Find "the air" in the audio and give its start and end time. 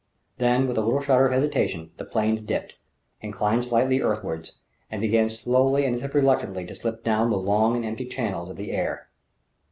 8.57-9.09